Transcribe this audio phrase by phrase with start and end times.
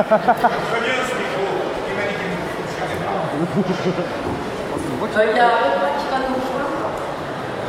[0.00, 0.06] Il.
[5.18, 6.88] Euh, y a Romain qui va nous rejoindre.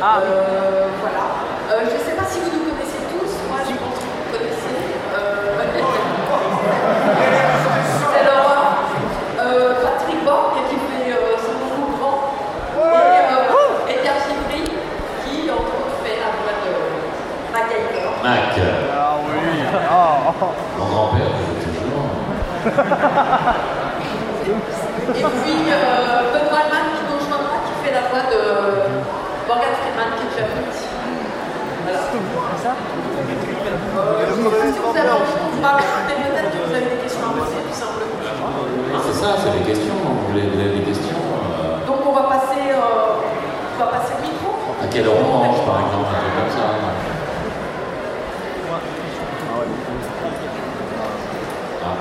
[0.02, 0.18] Ah.
[0.22, 1.24] Euh, voilà.
[1.72, 3.32] Euh, je ne sais pas si vous nous connaissez tous.
[3.48, 4.80] Moi, je pense que vous connaissez.
[5.14, 5.60] Euh,
[8.12, 8.62] C'est Laura.
[9.40, 12.18] Euh, Patrick Borg qui fait euh, son nouveau grand.
[12.78, 14.64] Et, euh, Pierre Givry
[15.24, 16.72] qui, entre autres, fait la voix de
[17.52, 18.08] MacGyver.
[18.22, 18.56] Mac,
[18.96, 19.36] Ah oui.
[19.92, 20.46] Oh.
[20.78, 21.51] mon grand-père.
[22.62, 22.68] Et
[25.18, 28.40] puis euh, Wallman qui nous rejoindra, qui fait la voix de
[29.50, 30.86] Morgan Freeman qui est déjà venu ici.
[31.82, 32.00] Voilà.
[32.54, 36.86] C'est ça Euh, pas si vous avez envie qu'on vous parle, peut-être que vous avez
[36.86, 38.14] des questions à poser tout simplement.
[38.94, 39.98] Ah, c'est ça, c'est les questions.
[39.98, 43.18] Vous voulez vous avez des questions euh, Donc on va passer, euh,
[43.74, 44.54] on va passer le micro.
[44.78, 46.66] À quelle mange, par exemple, un truc comme ça
[51.84, 51.98] Ah,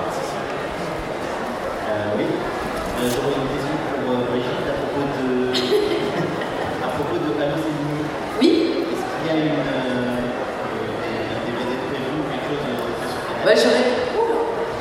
[1.92, 5.52] Euh, oui, euh, j'aurais une question pour euh, Brigitte à propos de,
[6.86, 8.00] à propos de Allocénie.
[8.40, 8.52] Oui,
[8.88, 12.74] Est-ce qu'il y a une, euh, euh, un DVD prévu ou quelque chose de
[13.12, 13.56] sur Canal bah,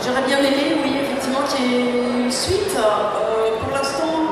[0.05, 2.77] j'aurais bien aimé, oui, effectivement, qu'il y ait une suite.
[2.79, 4.31] Euh, pour l'instant,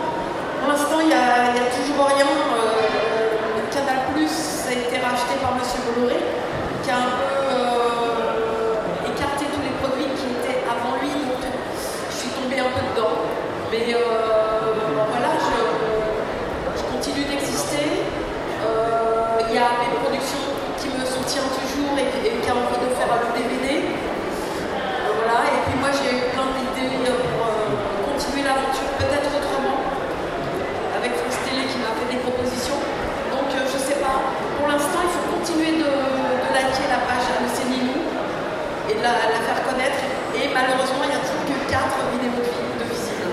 [0.62, 2.26] pour l'instant, il n'y a, il y a toujours rien.
[2.28, 4.32] Euh, Canal Plus
[4.68, 6.18] a été racheté par Monsieur Bolloré,
[6.82, 12.14] qui a un peu euh, écarté tous les produits qui étaient avant lui, donc je
[12.16, 13.28] suis tombée un peu dedans.
[13.70, 14.00] Mais euh,
[15.12, 15.56] voilà, je,
[16.80, 18.08] je continue d'exister.
[18.64, 20.48] Euh, Il y a mes productions
[20.80, 23.84] qui me soutiennent toujours et, et qui a envie de faire le DVD.
[23.84, 27.76] Euh, Voilà, et puis moi j'ai eu plein d'idées pour euh,
[28.08, 29.78] continuer l'aventure peut-être autrement,
[30.96, 32.80] avec France Télé qui m'a fait des propositions.
[33.32, 34.16] Donc euh, je sais pas,
[34.56, 38.00] pour l'instant il faut continuer de, de liker la page de Célinou
[38.88, 40.00] et de la, la faire connaître.
[40.36, 43.24] Et malheureusement il n'y a toujours que 4 vidéos de, vi- de visite.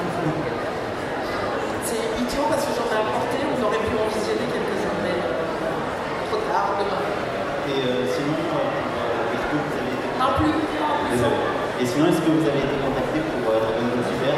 [1.88, 6.28] C'est idiot parce que j'en ai apporté, on aurait pu en visionner quelques-uns, mais euh,
[6.28, 7.04] trop tard, demain.
[7.72, 10.50] Et euh, sinon, euh, est-ce que vous avez été Non plus,
[10.81, 11.10] non plus.
[11.13, 11.40] Désolé.
[11.81, 14.35] Et sinon, est-ce que vous avez été contacté pour euh, Dragon Ball Super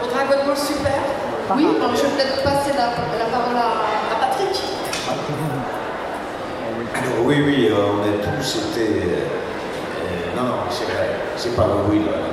[0.00, 1.00] Au Dragon Ball Super
[1.56, 4.56] Oui, je vais peut-être passer la, la parole à, à Patrick.
[7.24, 8.86] Oui, oui, euh, on a tous été.
[9.04, 12.28] euh, non, non, c'est vrai, c'est pas oui, là, là,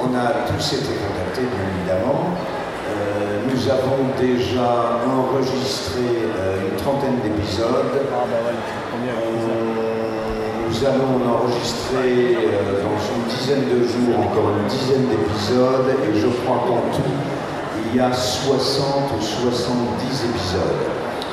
[0.00, 2.34] On a tous été contactés, bien évidemment.
[2.90, 6.02] Euh, nous avons déjà enregistré
[6.36, 7.94] euh, une trentaine d'épisodes.
[8.12, 8.58] Ah bah ouais,
[8.98, 9.89] c'est
[10.70, 16.14] Nous allons en enregistrer euh, dans une dizaine de jours encore une dizaine d'épisodes et
[16.14, 17.10] je crois qu'en tout
[17.90, 19.50] il y a 60 ou 70
[20.30, 20.82] épisodes.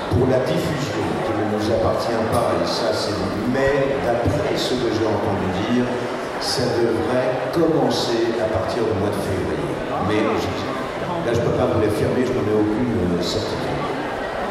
[0.09, 3.13] Pour la diffusion, qui ne nous appartient pas, et ça c'est
[3.53, 5.85] mais d'après ce que j'ai entendu dire,
[6.41, 9.69] ça devrait commencer à partir du mois de février.
[10.09, 13.85] Mais là je ne peux pas vous l'affirmer, je n'en ai aucune euh, certitude.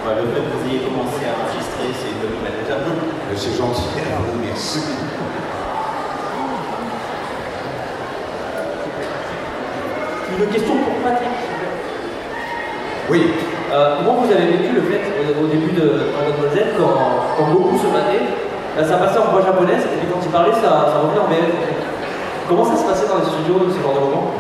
[0.07, 4.19] bah, Le fait que vous ayez commencé à enregistrer, c'est une bonne C'est gentil, à
[4.21, 4.81] vous, merci.
[10.39, 11.29] Une question pour Patrick.
[13.11, 13.31] Oui.
[13.73, 15.83] Euh, comment vous avez vécu le fait au, au début de
[16.55, 16.95] Z quand,
[17.37, 18.23] quand Goku se battait
[18.77, 21.27] là, Ça passait en voix japonaise et puis quand il parlait ça, ça revenait en
[21.27, 21.53] VF.
[22.49, 24.31] Comment ça se passait dans les studios ce genre de moment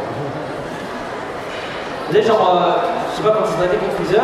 [2.09, 4.23] Vous êtes genre, euh, je sais pas, quand il se battait contre Freezer,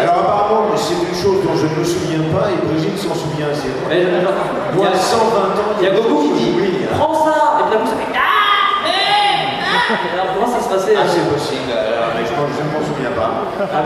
[0.00, 3.48] Alors apparemment, c'est une chose dont je ne me souviens pas et Brigitte s'en souvient
[3.50, 3.68] assez.
[3.88, 6.96] Mais, il y a- 120 ans, il y a Goku qui dit Oui, hein.
[6.98, 11.06] Prends ça Et puis coup ça fait Ah Eh Alors comment ça se passait Ah,
[11.08, 13.30] c'est possible, alors, mais je, ne m'en souviens pas.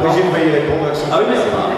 [0.02, 0.84] Brigitte va y répondre.
[0.90, 1.70] elle s'en Ah oui, mais pas.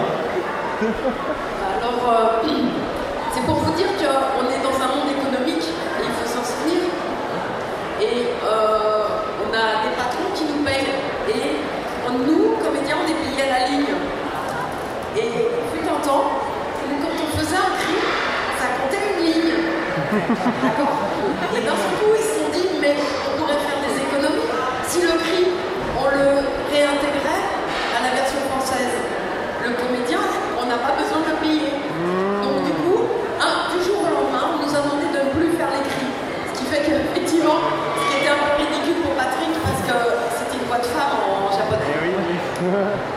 [1.77, 2.47] Alors, euh,
[3.33, 6.89] c'est pour vous dire qu'on est dans un monde économique et il faut s'en souvenir.
[8.01, 10.89] Et euh, on a des patrons qui nous payent.
[11.29, 11.61] Et
[12.11, 13.85] nous, comédiens, on est payés à la ligne.
[15.21, 15.29] Et
[15.69, 16.25] fut un temps
[16.81, 17.97] où quand on faisait un cri,
[18.57, 19.53] ça comptait une ligne.
[20.65, 20.97] D'accord
[21.55, 24.51] Et d'un coup, ils se sont dit, mais on pourrait faire des économies
[24.91, 25.47] si le cri,
[25.95, 27.43] on le réintégrait
[27.95, 28.91] à la version française.
[29.63, 30.19] Le comédien,
[30.59, 31.79] on n'a pas besoin de payer.
[32.43, 33.07] Donc du coup,
[33.39, 36.11] un, du jour au lendemain, on nous a demandé de ne plus faire les cris.
[36.51, 37.55] Ce qui fait qu'effectivement,
[37.95, 39.95] ce qui était un peu ridicule pour Patrick, parce que
[40.35, 41.87] c'était une voix de femme en japonais.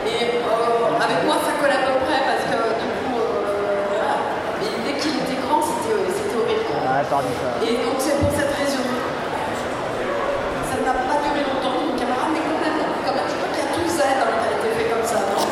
[0.07, 4.15] Et euh, avec moi, ça colle à peu près, parce que du coup, euh, voilà.
[4.63, 6.39] Et dès qu'il était grand, c'était c'était
[7.61, 8.81] Et donc c'est pour cette raison.
[10.69, 12.89] Ça n'a pas duré longtemps, mon camarade, mais complètement.
[13.05, 15.05] Quand même, je crois qu'il y a tout Z hein, qui a été fait comme
[15.05, 15.45] ça, non?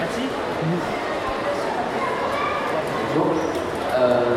[0.00, 0.24] Merci.
[3.14, 3.38] Donc,
[3.96, 4.34] euh,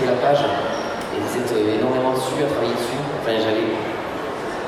[0.00, 0.44] de la page.
[1.12, 3.00] Et vous êtes euh, énormément dessus, à travailler dessus.
[3.20, 3.74] Enfin, j'allais.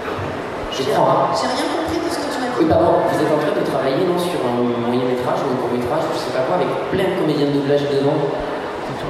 [0.02, 0.71] Je crois, hein.
[0.82, 2.70] J'ai rien compris de ce que tu m'as Oui, dit.
[2.70, 5.70] pardon, vous êtes en train de travailler non, sur un moyen métrage ou un court
[5.70, 8.19] métrage, je sais pas quoi, avec plein de comédiens de doublage dedans.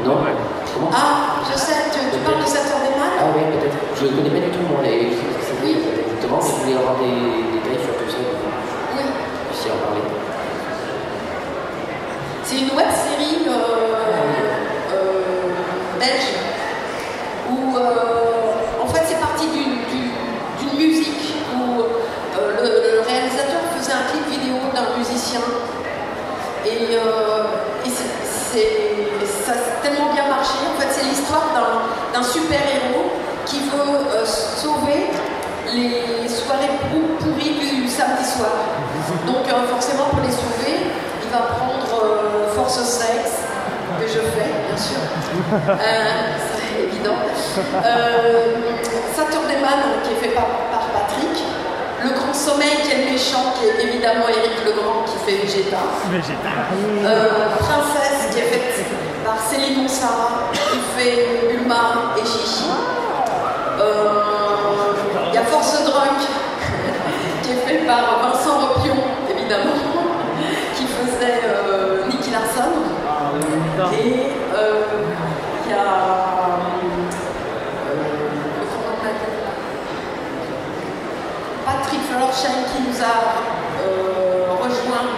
[0.05, 0.19] Non
[0.75, 3.77] Comment Ah, je sais, tu, tu parles de 7 heures des mal Ah ouais, peut-être.
[3.97, 5.15] Je ne connais pas du tout moi les
[5.63, 7.15] oui, exactement, mais je voulais avoir des
[7.55, 9.05] détails sur tout ça, Oui.
[9.07, 10.03] en parler.
[12.45, 13.47] C'est une web série
[16.01, 16.31] belge
[17.51, 20.11] où euh, en fait c'est parti d'une d'une-
[20.59, 22.67] d'une musique où euh, le,
[22.97, 25.41] le réalisateur faisait un clip vidéo d'un musicien
[26.93, 30.55] et, euh, et ça a tellement bien marché.
[30.75, 33.11] En fait c'est l'histoire d'un- super-héros
[33.47, 35.11] qui veut euh, sauver
[35.75, 38.53] les soirées pou- pourries du samedi soir.
[39.27, 40.77] Donc euh, forcément pour les sauver,
[41.25, 43.43] il va prendre force sexe,
[44.01, 44.99] que je fais bien sûr.
[46.55, 47.17] C'est évident.
[47.85, 48.55] Euh,
[49.17, 50.47] Saturday Man qui est fait par
[50.93, 51.45] Patrick.
[52.05, 55.79] Le Grand Sommeil qui est le méchant, qui est évidemment Eric Legrand qui fait Vegeta.
[57.05, 58.85] Euh, Princesse qui est faite
[59.25, 62.71] par Céline Monsara qui fait Bulma et Chichi.
[63.81, 64.95] Euh,
[65.29, 66.21] Il y a Force Drunk
[67.43, 68.97] qui est fait par Vincent Ropion,
[69.31, 69.81] évidemment,
[70.77, 72.71] qui faisait euh, Nicky Larson.
[73.93, 74.83] Et euh,
[75.65, 75.77] il y a.
[77.89, 78.25] euh,
[78.71, 79.31] comment on l'appelle
[82.13, 83.17] Patrick Florchen qui nous a
[83.81, 85.17] euh, rejoint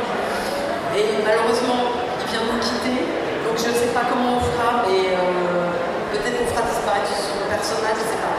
[0.95, 1.91] et malheureusement
[2.23, 3.03] il vient de nous quitter.
[3.43, 5.75] Donc je ne sais pas comment on fera, mais euh,
[6.13, 8.39] peut-être qu'on fera disparaître son personnage, je ne sais pas.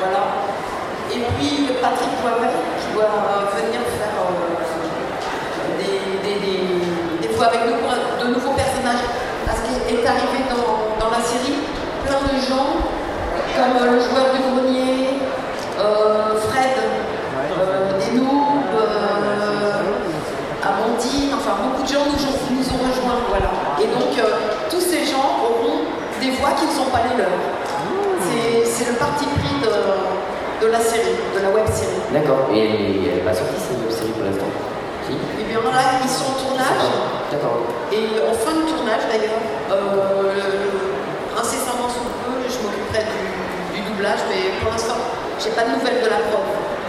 [0.00, 0.48] Voilà.
[1.12, 4.56] Et puis Patrick Poivet qui doit euh, venir faire euh,
[7.20, 9.04] des, fois avec de nouveaux personnages.
[9.44, 11.60] Parce qu'il est arrivé dans, dans la série
[12.06, 12.80] plein de gens
[13.56, 15.20] comme le joueur du grenier,
[15.78, 16.78] euh, Fred,
[17.56, 19.82] euh, des noobs, euh,
[20.62, 23.20] Amandine, enfin beaucoup de gens nous, ont- nous ont rejoints.
[23.28, 23.52] Voilà.
[23.76, 24.40] Et donc euh,
[24.72, 25.84] tous ces gens auront
[26.20, 27.36] des voix qui ne sont pas les leurs.
[28.24, 32.00] C'est- C'est le parti pris de, de la série, de la web série.
[32.10, 34.50] D'accord, et elle n'est pas sortie cette web série pour l'instant?
[35.06, 36.82] Si Et bien là, ils sont en tournage.
[37.30, 37.70] D'accord.
[37.92, 39.38] Et en fin de tournage d'ailleurs,
[39.70, 44.98] euh, incessamment sous peu, je m'occuperai du, du doublage, mais pour l'instant,
[45.38, 46.42] j'ai pas de nouvelles de la prod.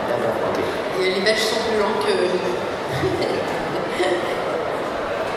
[0.09, 0.57] D'accord, ok.
[1.05, 2.13] Et les Belges sont plus lents que.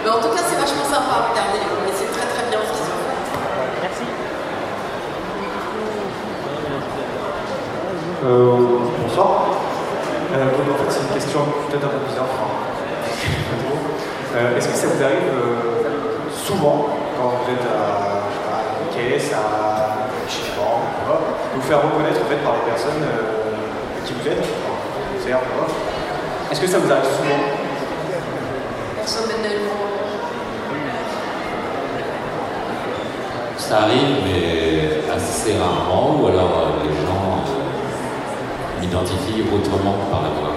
[0.08, 2.72] mais en tout cas, c'est vachement sympa à regarder, mais c'est très très bien ce
[2.72, 3.20] qu'ils ont fait.
[3.84, 4.05] Merci.
[8.25, 8.56] Euh,
[9.05, 9.52] bonsoir.
[10.32, 12.25] Euh, donc, en fait, c'est une question peut-être un peu bizarre.
[14.37, 15.84] euh, Est-ce que ça vous arrive euh,
[16.32, 16.88] souvent,
[17.20, 20.09] quand vous êtes à, à une caisse, à
[21.04, 24.73] voilà, de vous faire reconnaître en fait, par les personnes euh, qui vous aident, enfin,
[25.12, 25.68] qui vous servent, voilà.
[26.50, 27.44] Est-ce que ça vous arrive souvent?
[28.97, 29.77] Personnellement,
[33.68, 40.28] Ça arrive, mais assez rarement, ou alors euh, les gens euh, m'identifient autrement par la
[40.30, 40.54] voix.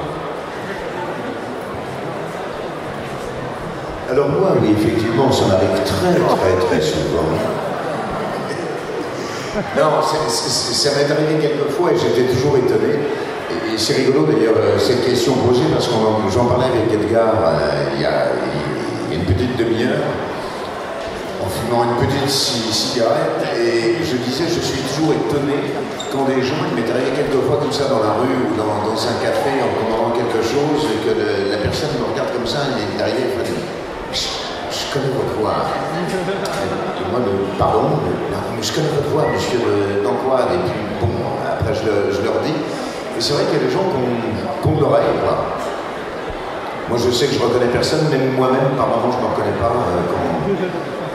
[4.09, 7.27] Alors moi, oui, effectivement, ça m'arrive très, très, très souvent.
[9.75, 12.93] Non, ça m'est arrivé quelques fois et j'étais toujours étonné.
[13.73, 15.93] Et, c'est rigolo d'ailleurs euh, cette question posée parce que
[16.31, 17.33] j'en parlais avec Edgar
[17.93, 18.27] il y a
[19.11, 20.07] une petite demi-heure
[21.43, 21.49] en
[21.79, 25.71] une petite ci- cigarette et je disais je suis toujours étonné
[26.11, 28.91] quand des gens, il m'est arrivé quelques fois comme ça dans la rue ou dans,
[28.91, 32.83] un café en commandant quelque chose et que la personne me regarde comme ça et
[32.83, 33.55] il est et me dit
[34.11, 35.63] je, connais votre voix.
[36.99, 39.63] Et moi, le, pardon, mais je connais votre voix, monsieur
[40.03, 40.51] d'Antoine.
[40.51, 41.07] Et puis, bon,
[41.47, 42.51] après, je, le- je leur dis.
[43.15, 44.19] Et c'est vrai qu'il y a des gens qui ont,
[44.59, 45.55] qui ont de l'oreille, quoi.
[46.91, 49.55] Moi, je sais que je reconnais personne, même moi-même, par moments, je ne me reconnais
[49.55, 50.11] pas euh,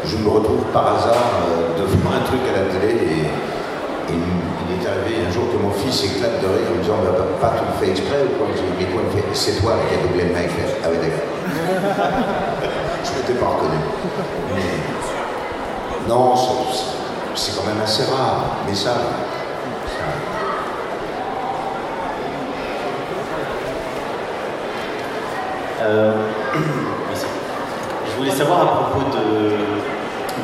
[0.07, 2.95] je me retrouve par hasard euh, devant un truc à la télé.
[2.95, 6.83] Et, et il, est arrivé un jour que mon fils éclate de rire en me
[6.83, 7.11] disant bah,
[7.41, 8.47] Papa, pas tout fait exprès ou quoi?
[8.55, 10.51] J'ai dit Mais quoi, il me fait C'est toi qui as doublé le mec.
[10.85, 11.27] Ah oui, d'accord.
[13.05, 13.79] je ne m'étais pas reconnu.
[14.55, 16.35] Mais non,
[17.35, 18.95] c'est- quand même assez rare, mais ça.
[25.83, 26.13] Euh.
[28.17, 29.76] Je voulais savoir à propos de,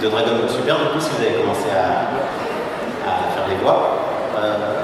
[0.02, 2.10] de Dragon Ball Super, du coup, si vous avez commencé à,
[3.06, 4.02] faire des voix.
[4.34, 4.82] Euh,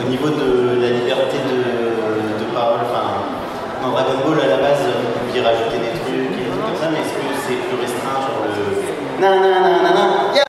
[0.00, 3.30] au niveau de la liberté de, de parole, enfin,
[3.82, 6.80] dans Dragon Ball, à la base, vous pouviez rajouter des trucs et des trucs comme
[6.82, 10.44] ça, mais est-ce que c'est plus restreint, genre le nanana, ya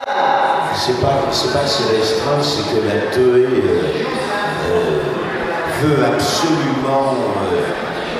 [0.73, 3.53] c'est pas, c'est pas c'est restreint, c'est que la TOE
[5.81, 7.13] veut absolument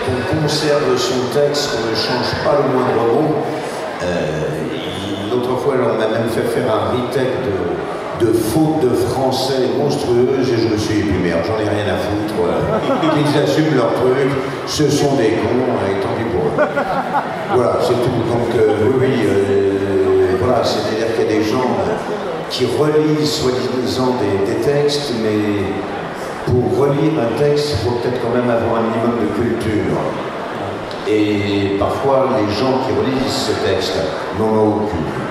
[0.06, 3.44] qu'on conserve son texte, qu'on ne change pas le moindre mot.
[5.38, 10.50] L'autre fois, on m'a même fait faire un retake de, de fautes de français monstrueuses
[10.50, 12.34] et je me suis dit, merde, j'en ai rien à foutre.
[13.14, 14.32] Qu'ils assument leur truc,
[14.66, 16.68] ce sont des cons et tant pis pour eux.
[17.54, 18.18] Voilà, c'est tout.
[18.26, 21.78] Donc, euh, oui, euh, voilà, c'est-à-dire qu'il y a des gens
[22.50, 25.70] qui relisent soi-disant des, des textes, mais
[26.48, 30.02] pour relire un texte, il faut peut-être quand même avoir un minimum de culture.
[31.08, 33.94] Et parfois, les gens qui relisent ce texte
[34.40, 35.27] n'en ont aucune.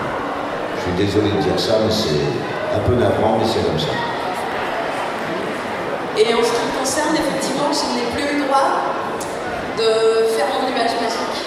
[0.87, 2.31] Je suis désolé de dire ça, mais c'est
[2.75, 3.91] un peu navrant, mais c'est comme ça.
[6.17, 8.95] Et en ce qui me concerne, effectivement, je n'ai plus le droit
[9.77, 11.43] de faire mon image magique.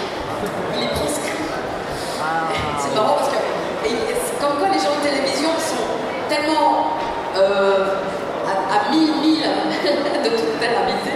[0.76, 1.40] Il est prescrit.
[2.78, 3.40] C'est marrant parce que,
[4.42, 5.88] comme quoi les gens de télévision sont
[6.28, 7.00] tellement
[7.38, 7.96] euh,
[8.46, 9.48] à, à mille milles
[10.24, 11.12] de toute réalité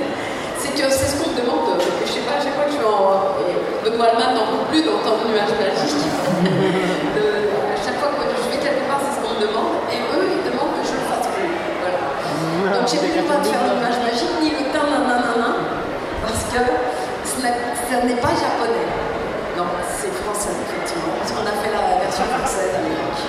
[0.58, 1.76] c'est que c'est ce qu'on me demande.
[2.06, 3.36] Je sais pas, à chaque fois que je suis en.
[3.84, 6.88] Benoît Alman n'en peut plus d'entendre nuage magique.
[8.12, 9.88] fois que je vais quelque part, c'est ce qu'on me demande.
[9.94, 11.52] Et eux, ils demandent que je le fasse plus.
[11.80, 12.78] Voilà.
[12.78, 15.64] Donc j'ai plus le droit de faire l'image magique, ni le teint nanana,
[16.24, 16.62] parce que
[17.24, 18.88] ce n'est pas japonais.
[19.56, 21.14] Non, c'est français, effectivement.
[21.20, 23.22] Parce qu'on a fait la version française à l'époque.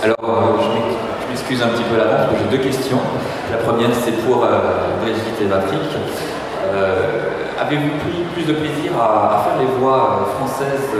[0.00, 0.47] Alors,
[1.48, 3.00] m'excuse un petit peu l'avance, j'ai deux questions.
[3.50, 5.80] La première, c'est pour euh, Brigitte et Patrick.
[6.68, 7.24] Euh,
[7.58, 10.92] Avez-vous pris plus de plaisir à, faire les voix euh, françaises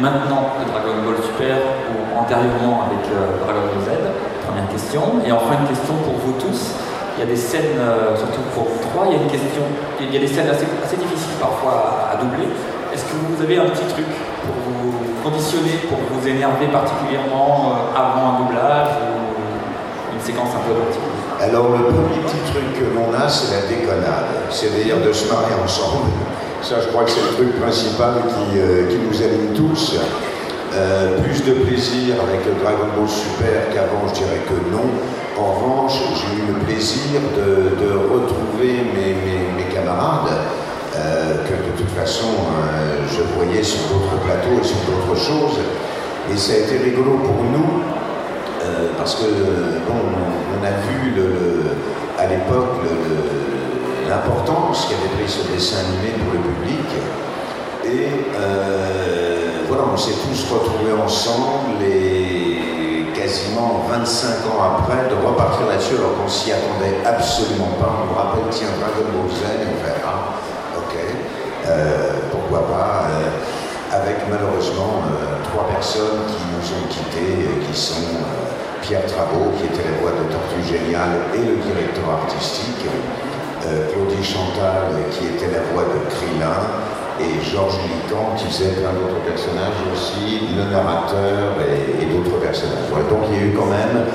[0.00, 1.56] maintenant de Dragon Ball Super
[1.92, 4.00] ou antérieurement avec Dragon Ball Z?
[4.48, 5.20] Première question.
[5.26, 6.74] Et enfin, une question pour vous tous.
[7.16, 7.76] Il y a des scènes,
[8.16, 9.62] surtout pour vous trois, il y a une question,
[10.00, 10.64] il y a des scènes assez,
[10.96, 12.48] difficiles parfois à, doubler.
[12.94, 14.08] Est-ce que vous avez un petit truc
[14.40, 19.09] pour vous conditionner, pour vous énerver particulièrement avant un doublage ou
[20.24, 20.74] séquence un peu
[21.42, 25.54] Alors le premier petit truc que l'on a, c'est la déconnade, c'est-à-dire de se marier
[25.62, 26.10] ensemble.
[26.62, 29.96] Ça, je crois que c'est le truc principal qui, euh, qui nous anime tous.
[30.72, 34.86] Euh, plus de plaisir avec Dragon Ball Super qu'avant, je dirais que non.
[35.40, 39.16] En revanche, j'ai eu le plaisir de, de retrouver mes,
[39.56, 40.36] mes, camarades
[40.96, 42.26] euh, que de toute façon
[43.08, 45.58] je voyais sur d'autres plateaux et sur d'autres choses.
[46.30, 47.79] Et ça a été rigolo pour nous
[49.00, 49.24] parce que
[49.88, 49.96] bon,
[50.60, 51.14] on a vu
[52.18, 52.84] à l'époque
[54.06, 56.84] l'importance qu'avait pris ce dessin animé pour le public.
[57.86, 65.66] Et euh, voilà, on s'est tous retrouvés ensemble et quasiment 25 ans après de repartir
[65.66, 68.04] là-dessus alors qu'on s'y attendait absolument pas.
[68.04, 70.94] On nous rappelle, tiens, Dragon Ball Z, on ah, ok,
[71.68, 75.04] euh, pourquoi pas, euh, avec malheureusement
[75.50, 78.20] trois personnes qui nous ont quittés, qui sont
[78.82, 82.86] Pierre Travaux, qui était la voix de Tortue Géniale et le directeur artistique,
[83.92, 89.20] Claudie Chantal, qui était la voix de Krillin, et Georges Lican qui faisait plein d'autres
[89.24, 92.88] personnages aussi, le narrateur et, d'autres personnages.
[93.08, 94.08] Donc il y a eu quand même,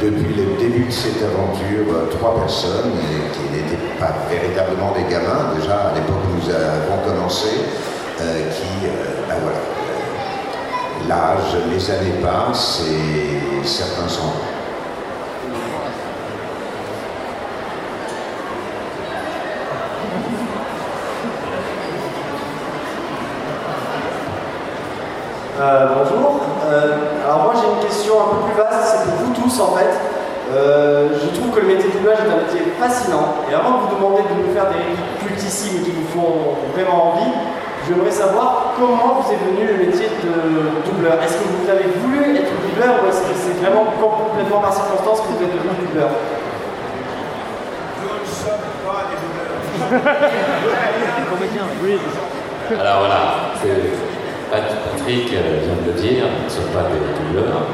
[0.00, 2.94] depuis le début de cette aventure, trois personnes
[3.34, 7.66] qui n'étaient pas véritablement des gamins, déjà à l'époque où nous avons commencé,
[8.20, 9.58] euh, qui, euh, ben voilà,
[11.08, 14.52] l'âge, les années passent et certains s'en vont.
[25.60, 26.40] Euh, bonjour.
[26.64, 29.76] Euh, alors moi j'ai une question un peu plus vaste, c'est pour vous tous en
[29.76, 29.90] fait.
[30.54, 33.36] Euh, je trouve que le métier de doublage est un métier fascinant.
[33.50, 37.30] Et avant de vous demander de nous faire des cultissimes qui vous font vraiment envie,
[37.86, 40.32] j'aimerais savoir comment vous est venu le métier de
[40.88, 41.20] doubleur.
[41.22, 45.20] Est-ce que vous avez voulu être doubleur ou est-ce que c'est vraiment complètement par circonstance
[45.22, 46.10] que vous êtes devenu doubleur?
[48.02, 49.62] Nous ne sommes pas des doubleurs.
[52.80, 53.20] Alors voilà,
[54.50, 57.66] Patrick vient de le dire, ce ne sont pas des doubleurs.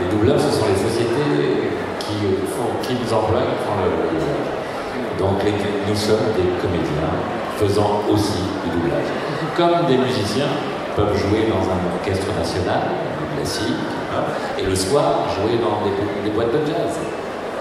[0.00, 2.16] Les doubleurs, ce sont les sociétés qui,
[2.56, 5.38] font, qui nous emploient, qui font le, Donc
[5.86, 7.12] nous sommes des comédiens
[7.60, 9.10] faisant aussi du doublage.
[9.56, 10.52] Comme des musiciens
[10.96, 12.82] peuvent jouer dans un orchestre national,
[13.20, 14.24] du classique, hein,
[14.58, 16.96] et le soir jouer dans des, des boîtes de jazz.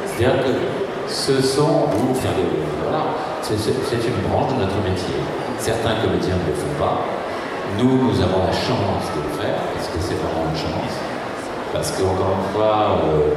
[0.06, 0.54] C'est-à-dire que
[1.08, 2.30] ce sont, vous, enfin,
[2.84, 3.04] voilà,
[3.42, 5.20] c'est une branche de notre métier.
[5.58, 7.04] Certains comédiens ne le font pas,
[7.78, 10.96] nous, nous avons la chance de le faire, parce que c'est vraiment une chance?
[11.72, 13.30] Parce qu'encore une fois, euh,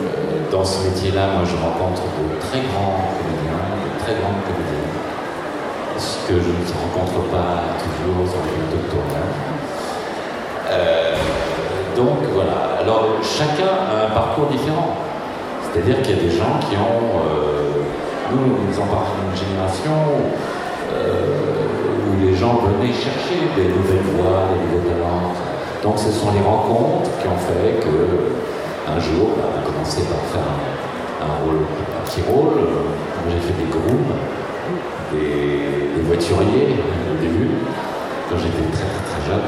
[0.00, 4.79] euh, dans ce métier-là, moi je rencontre de très grands comédiens, de très grandes comédiennes,
[6.26, 9.26] que je ne rencontre pas toujours sur le doctorat.
[10.70, 11.14] Euh,
[11.96, 14.96] donc voilà, alors chacun a un parcours différent.
[15.62, 17.20] C'est-à-dire qu'il y a des gens qui ont...
[17.26, 17.60] euh,
[18.32, 19.90] nous, nous en parlons d'une génération
[20.92, 21.66] euh,
[22.06, 25.34] où les gens venaient chercher des nouvelles voix, des nouveaux talents.
[25.82, 28.40] Donc ce sont les rencontres qui ont fait que
[28.90, 30.50] un jour, on a commencé par faire
[31.22, 32.58] un, rôle, un petit rôle.
[33.28, 34.14] J'ai fait des grooms,
[35.12, 36.76] des, voituriers
[37.10, 37.50] au début,
[38.28, 39.46] quand j'étais très très très jeune.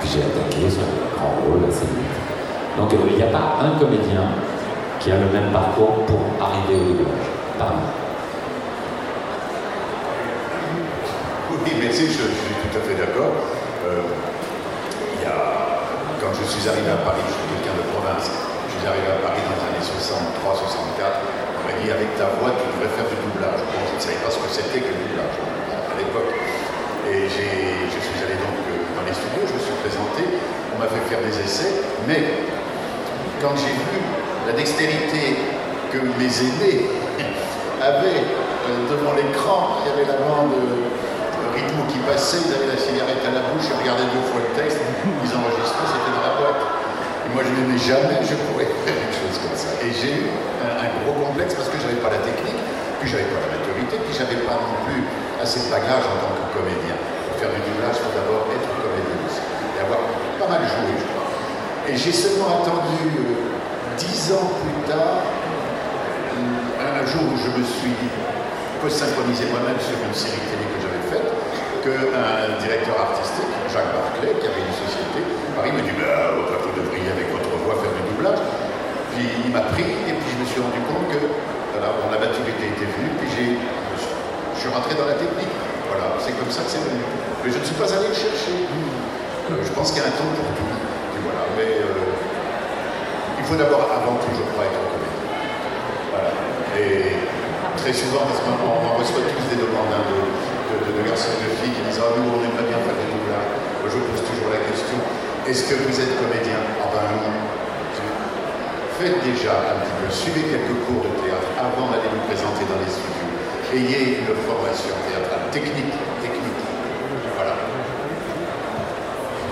[0.00, 2.16] Puis j'ai attaqué sur un grand rôle assez vite.
[2.78, 4.24] Donc euh, il n'y a pas un comédien
[4.98, 7.28] qui a le même parcours pour arriver au doublage.
[7.58, 7.84] Pas un.
[11.50, 13.34] Oui, je, je suis tout à fait d'accord.
[13.84, 14.00] Euh,
[15.18, 15.84] il y a-
[16.20, 18.28] quand je suis arrivé à Paris, je suis quelqu'un de province,
[18.68, 21.20] je suis arrivé à Paris dans les années 63-64,
[21.60, 23.60] on m'a dit avec ta voix tu devrais faire du doublage.
[23.60, 25.36] Bon, je ne savais pas ce que c'était que le doublage
[25.90, 26.32] à l'époque.
[27.10, 30.22] Et j'ai- je suis allé donc euh, dans les studios, je me suis présenté,
[30.72, 32.22] on m'a fait faire des essais, mais
[33.40, 33.98] quand j'ai vu
[34.46, 35.36] la dextérité
[35.92, 36.86] que mes aînés
[37.82, 42.70] avaient euh, devant l'écran, il y avait la bande euh, rythmo qui passait, ils avaient
[42.70, 46.24] la cigarette à la bouche, ils regardaient deux fois le texte, ils enregistraient, c'était dans
[46.24, 46.62] la boîte.
[47.26, 49.70] Et moi je dis jamais je pourrais faire une chose comme ça.
[49.80, 50.26] Et j'ai eu
[50.60, 52.60] un, gros complexe parce que je n'avais pas la technique,
[53.00, 55.00] puis j'avais pas la maturité, puis j'avais pas non plus
[55.40, 56.96] assez de bagage en tant que comédien.
[57.32, 59.40] Pour faire du doublage, il faut d'abord être comédien aussi.
[59.40, 60.04] Et avoir
[60.36, 61.20] pas mal joué, je crois.
[61.90, 63.34] Et j'ai seulement attendu euh,
[63.98, 65.26] dix ans plus tard,
[66.78, 67.98] un, jour où je me suis
[68.86, 71.26] synchronisé moi-même sur une série télé que j'avais faite,
[71.82, 75.18] qu'un directeur artistique, Jacques Barclay, qui avait une société,
[75.58, 78.38] Paris me dit bah, vous devriez avec votre voix faire du doublage.
[79.18, 81.18] Puis il m'a pris et puis je me suis rendu compte que
[81.74, 84.14] voilà, la maturité était venue, puis j'ai, je suis-
[84.54, 85.50] je suis rentré dans la technique.
[85.90, 87.02] Voilà, c'est comme ça que c'est venu.
[87.42, 88.54] Mais je ne suis pas allé le chercher.
[89.50, 90.89] Euh, je pense qu'il y a un temps pour tout.
[91.60, 95.20] Euh, il faut d'abord, avant tout, je crois, être comédien.
[96.78, 97.16] Et
[97.76, 101.74] très souvent, parce qu'on on reçoit tous des demandes hein, de, garçons et de filles
[101.76, 103.50] qui disent Ah, nous, on aimerait bien faire des doublages.
[103.82, 104.96] Moi, je pose toujours la question
[105.48, 106.60] Est-ce que vous êtes comédien?
[106.80, 107.32] Ah ben non.
[109.00, 112.76] Faites déjà un petit peu, suivez quelques cours de théâtre avant d'aller vous présenter dans
[112.84, 113.32] les studios.
[113.72, 115.96] Ayez une formation théâtrale, technique.
[117.32, 117.56] Voilà.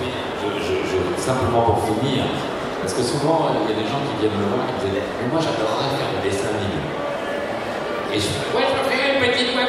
[0.04, 2.24] Oui, je, je- je- simplement pour finir,
[2.80, 4.96] parce que souvent il y a des gens qui viennent me voir et qui me
[4.96, 6.80] disent Mais moi j'adorerais faire du dessin animé.
[8.08, 9.68] Et je dis Ouais, je une petite voix.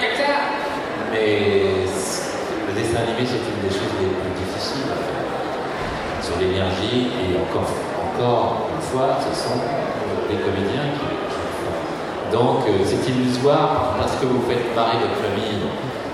[1.12, 5.28] Mais le dessin animé c'est une des choses les plus difficiles à faire.
[6.24, 7.68] Sur l'énergie, et encore,
[8.08, 9.60] encore une fois, ce sont
[10.32, 11.76] les comédiens qui, qui font.
[12.32, 15.60] Donc euh, c'est illusoire parce que vous faites marrer votre famille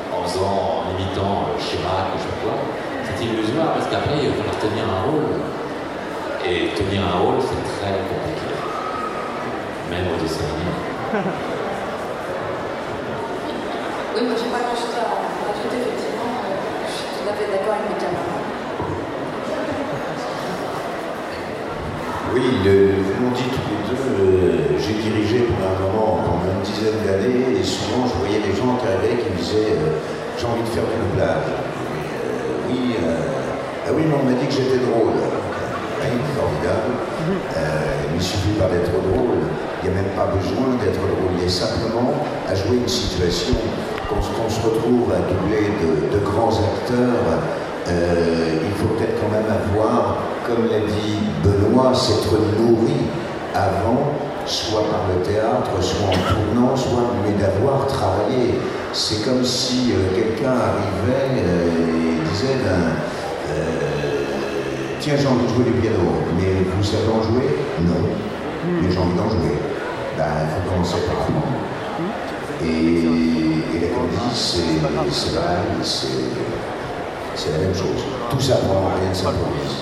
[0.09, 2.57] en faisant, en imitant euh, Chirac ou je sais quoi.
[3.05, 5.29] C'est illusoire parce qu'après il va falloir tenir un rôle.
[6.45, 8.53] Et tenir un rôle c'est très compliqué.
[9.89, 10.73] Même au dessin animé.
[14.15, 16.31] Oui, moi j'ai pas grand chose à rajouter, effectivement.
[16.87, 18.49] Je suis tout à fait d'accord avec mes camarades.
[22.33, 26.51] Oui, le- vous l'ont dit tous les deux, euh, j'ai dirigé pendant un moment, pendant
[26.51, 29.99] une dizaine d'années, et souvent je voyais des gens qui arrivaient qui me disaient euh,
[30.37, 31.47] J'ai envie de faire du doublage.
[32.75, 35.13] Euh, oui, euh, ah oui, mais on m'a dit que j'étais drôle.
[36.01, 36.91] Oui, formidable.
[37.57, 39.41] Euh, il ne suffit pas d'être drôle,
[39.81, 42.13] il n'y a même pas besoin d'être drôle, il y a simplement
[42.47, 43.55] à jouer une situation.
[44.09, 47.41] Quand, on se retrouve à doubler de, de grands acteurs,
[47.87, 53.09] euh, il faut peut-être quand même avoir, comme l'a dit Benoît, s'être nourri
[53.55, 54.13] avant,
[54.45, 58.59] soit par le théâtre, soit en tournant, soit mais d'avoir travaillé.
[58.93, 62.81] C'est comme si euh, quelqu'un arrivait et disait ben,
[63.49, 64.25] euh,
[64.99, 65.97] Tiens, j'ai envie de jouer du piano,
[66.37, 67.47] mais vous savez en jouer?
[67.81, 68.07] Non.
[68.81, 69.55] Mais j'ai envie d'en jouer.
[70.17, 71.45] Ben, il faut commencer par apprendre.
[72.63, 74.61] Et, et la comédie, c'est
[75.11, 76.07] c'est pareil, c'est
[77.35, 78.01] c'est la même chose.
[78.29, 79.75] Tout s'apprend, rien ne s'improvise.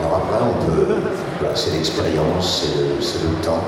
[0.00, 0.94] Alors après, on peut,
[1.38, 2.64] voilà, c'est l'expérience,
[3.00, 3.62] c'est le, temps.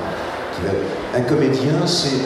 [0.55, 2.17] qui va- Un comédien, c'est.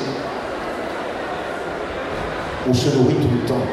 [2.69, 3.65] On se nourrit tout le temps.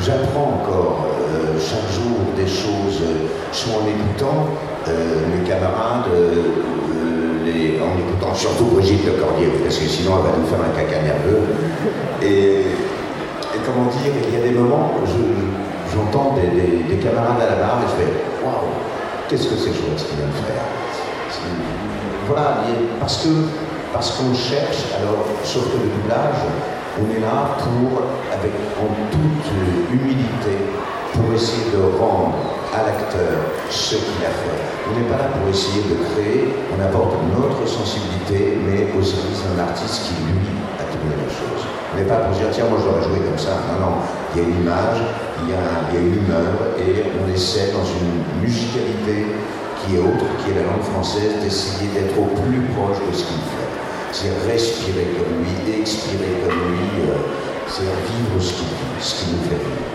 [0.00, 4.48] J'apprends encore euh, chaque jour des choses, euh, soit en écoutant
[4.88, 4.92] euh,
[5.32, 6.10] mes camarades,
[7.80, 11.44] en écoutant surtout Brigitte Lecordier, parce que sinon elle va nous faire un caca nerveux.
[12.22, 12.64] Et,
[13.64, 17.50] comment dire, il y a des moments où je- j'entends des, des- des camarades à
[17.54, 18.12] la barre et je fais
[18.44, 18.68] Waouh,
[19.28, 20.64] qu'est-ce que c'est chouette ce qu'ils viennent faire?
[22.26, 22.62] Voilà,
[23.00, 23.28] parce que
[23.92, 26.42] parce qu'on cherche, alors sauf que le doublage,
[26.96, 29.46] On est là pour, avec en toute
[29.92, 30.54] humilité,
[31.14, 32.34] pour essayer de rendre
[32.74, 33.38] à l'acteur
[33.70, 34.58] ce qu'il a fait.
[34.90, 39.46] On n'est pas là pour essayer de créer, on apporte notre sensibilité, mais au service
[39.46, 40.42] d'un artiste qui, lui,
[40.76, 41.62] a tourné la chose.
[41.62, 43.62] On n'est pas pour dire, tiens, moi je dois jouer comme ça.
[43.70, 43.94] Non, non,
[44.34, 44.98] il y a une image,
[45.42, 49.30] il y a, une humeur, et on essaie dans une musicalité
[49.78, 53.22] qui est autre, qui est la langue française, d'essayer d'être au plus proche de ce
[53.22, 53.70] qu'il fait.
[54.10, 57.22] C'est respirer comme lui, expirer comme lui, euh,
[57.66, 58.66] c'est vivre ce qu'il
[58.98, 59.94] qui nous fait vivre.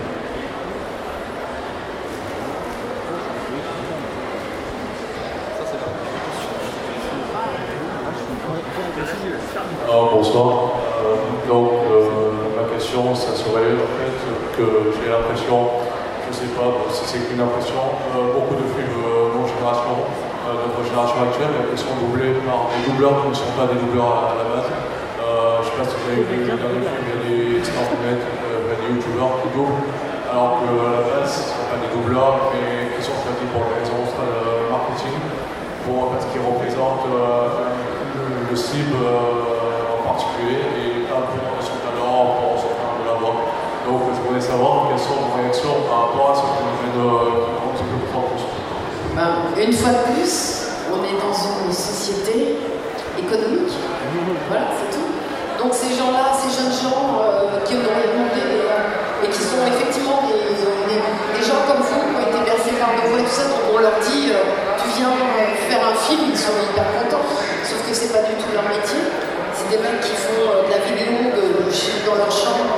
[9.84, 14.14] Alors, Euh, donc, euh, ma question, ça serait en fait
[14.54, 15.82] que j'ai l'impression,
[16.22, 17.82] je ne sais pas si c'est qu'une impression,
[18.14, 20.06] euh, beaucoup de films de notre génération,
[20.46, 24.06] notre génération actuelle, ils sont doublés par des doubleurs qui ne sont pas des doubleurs
[24.06, 24.70] à, la base.
[24.70, 27.58] Je ne sais pas si vous avez vu le dernier film, il y a des
[27.58, 29.82] experts net, il y a des youtubeurs qui doublent,
[30.30, 33.66] alors qu'à la base, ce ne sont pas des doubleurs, mais qui sont choisis pour
[33.66, 34.02] des raisons
[34.70, 35.18] marketing,
[35.82, 38.94] pour, parce qu'ils représentent le, le cible
[40.48, 43.36] et pas pour son talent, pour son talent de la voix.
[43.86, 47.06] Donc je voulais savoir quelles sont vos réactions par rapport à ce phénomène de
[47.60, 48.44] un petit peu plus en plus.
[49.16, 52.56] Ben, une fois de plus, on est dans une société
[53.18, 53.74] économique.
[54.48, 55.10] Voilà, c'est tout.
[55.62, 60.24] Donc ces gens-là, ces jeunes gens euh, qui ont demandé euh, et qui sont effectivement
[60.26, 60.40] des,
[61.44, 63.78] gens comme vous qui ont été bercés par nos voix et tout ça, donc on
[63.78, 64.44] leur dit euh,
[64.76, 65.12] tu viens
[65.68, 67.24] faire un film, ils sont hyper contents.
[67.64, 69.19] Sauf que c'est pas du tout leur métier.
[69.70, 71.30] Des mecs qui font de la vidéo
[72.04, 72.74] dans leur chambre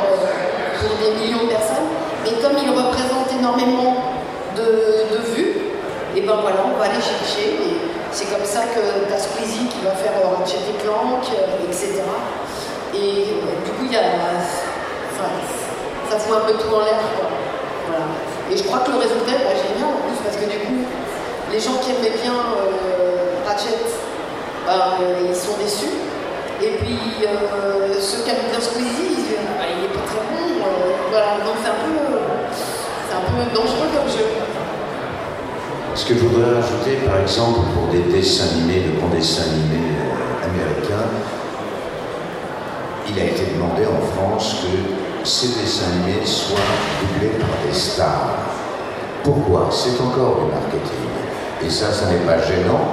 [0.76, 1.88] pour des millions de personnes.
[2.22, 4.20] Mais comme ils représentent énormément
[4.54, 5.56] de, vues,
[6.14, 7.56] et ben voilà, on va aller chercher.
[7.56, 7.80] Et
[8.12, 11.24] c'est comme ça que tu as Squeezie qui va faire Ratchet et Clank,
[11.64, 12.02] etc.
[12.94, 14.36] Et du coup, il y a.
[16.10, 17.00] Ça un peu tout en l'air.
[17.88, 18.04] Voilà.
[18.50, 20.84] Et je crois que le résultat est génial en plus, parce que du coup,
[21.50, 23.80] les gens qui aimaient bien euh, Ratchet,
[24.68, 26.11] euh, ils sont déçus.
[26.62, 30.62] Et puis, euh, aiment bien Squeezie, il est pas très bon.
[31.10, 31.98] voilà, donc c'est un, peu,
[33.10, 34.26] un peu dangereux comme jeu.
[35.96, 39.90] Ce que je voudrais rajouter, par exemple, pour des dessins animés, de grands dessins animés
[39.90, 41.10] euh, américains,
[43.08, 46.58] il a été demandé en France que ces dessins animés soient
[47.00, 48.36] doublés par des stars.
[49.24, 49.68] Pourquoi?
[49.72, 51.10] C'est encore du marketing.
[51.64, 52.86] Et ça, ça n'est pas gênant,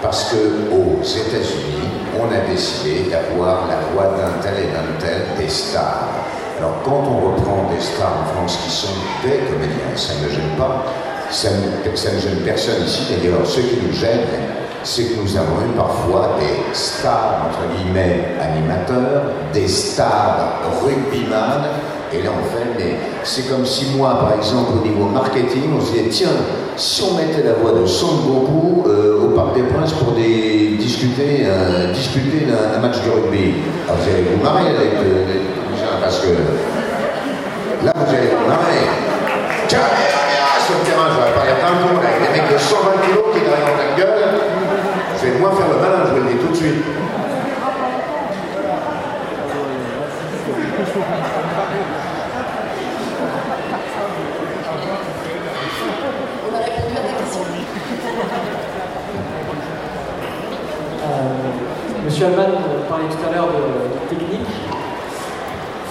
[0.00, 5.48] parce qu'aux États-Unis, on a décidé d'avoir la voix d'un tel et d'un tel des
[5.48, 6.08] stars.
[6.58, 10.56] Alors quand on reprend des stars en France qui sont des comédiens, ça ne gêne
[10.58, 10.84] pas,
[11.30, 13.02] ça ne, gêne personne ici.
[13.10, 14.26] D'ailleurs, ce qui nous gêne,
[14.82, 21.64] c'est que nous avons eu parfois des stars, entre guillemets, animateurs, des stars rugbyman,
[22.12, 25.92] et là on fait, c'est comme si moi, par exemple, au niveau marketing, on se
[25.92, 26.36] disait, tiens,
[26.76, 29.19] si on mettait la voix de Son Goku euh,
[29.54, 31.92] Des Princes pour des, discuter, euh,
[32.76, 33.54] un, match de rugby,
[33.88, 35.40] alors vous allez vous marrer avec euh, les
[35.80, 36.28] gens, parce que
[37.84, 38.84] là vous allez vous marrer.
[39.66, 43.00] Caméra sur le terrain, je vais pas regarder un con, avec des mecs de 120
[43.08, 44.40] kilos qui derrière la gueule.
[45.16, 46.84] Je vais moins faire le malin, je vous le dis tout de suite.
[56.46, 58.69] On a répondu à ta question.
[61.10, 62.54] Euh, Monsieur Alman
[62.88, 64.46] parlait tout à l'heure de, technique.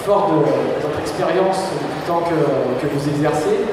[0.05, 0.39] Fort de,
[0.81, 2.39] votre expérience le temps que,
[2.79, 3.67] que vous exercez,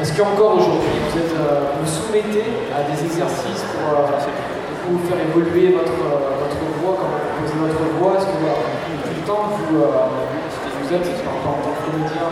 [0.00, 5.72] est-ce qu'encore aujourd'hui vous, êtes, euh, vous soumettez à des exercices pour, euh, faire évoluer
[5.72, 8.12] votre, votre voix, quand vous posez votre voix?
[8.16, 12.28] Est-ce que depuis le temps que vous, vous êtes en tant que comédien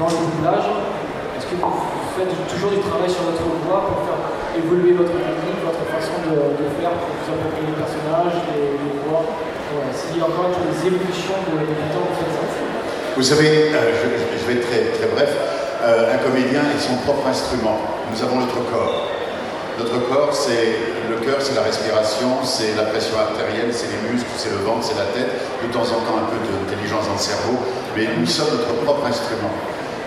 [0.00, 0.68] dans le doublage,
[1.36, 1.72] est-ce que vous
[2.16, 6.68] faites toujours du travail sur votre voix pour faire évoluer votre technique, votre façon de,
[6.78, 9.24] faire pour vous approprier les personnages, les, les voix
[9.70, 9.94] voilà.
[9.94, 11.62] S'il y a encore des évolutions de,
[11.94, 12.42] temps, vous faites ça
[13.14, 16.96] Vous savez, euh, je, je, vais être très, très bref, euh, un comédien est son
[17.06, 17.78] propre instrument.
[18.10, 19.06] Nous avons notre corps.
[19.78, 20.74] Notre corps, c'est
[21.08, 24.82] le cœur, c'est la respiration, c'est la pression artérielle, c'est les muscles, c'est le ventre,
[24.82, 25.30] c'est la tête,
[25.62, 27.56] de temps en temps un peu d'intelligence dans le cerveau,
[27.96, 29.54] mais nous sommes notre propre instrument.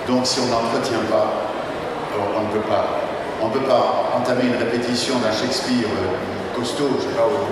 [0.07, 1.47] Donc si on n'entretient pas,
[2.19, 3.12] on ne peut pas.
[3.43, 7.43] On ne peut pas entamer une répétition d'un Shakespeare euh, costaud, je sais pas, au,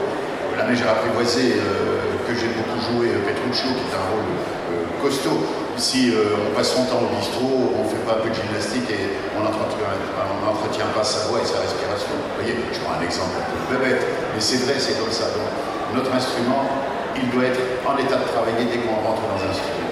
[0.58, 5.04] la mégère apprivoisée euh, que j'ai beaucoup joué, euh, Petruccio, qui est un rôle euh,
[5.04, 5.42] costaud.
[5.78, 8.86] Si on passe son temps au bistrot, on ne fait pas un peu de gymnastique
[8.92, 12.12] et on n'entretient pas sa voix et sa respiration.
[12.12, 14.04] Vous voyez, je prends un exemple un peu bête,
[14.36, 15.32] mais c'est vrai, c'est comme ça.
[15.34, 15.50] Donc,
[15.96, 16.70] notre instrument,
[17.18, 19.90] il doit être en état de travailler dès qu'on rentre dans un studio.